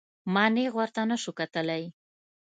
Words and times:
ما 0.33 0.45
نېغ 0.55 0.71
ورته 0.79 1.01
نسو 1.09 1.31
کتلى. 1.39 1.83